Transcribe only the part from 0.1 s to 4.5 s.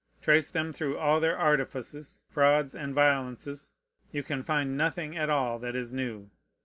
Trace them through all their artifices, frauds, and violences, you can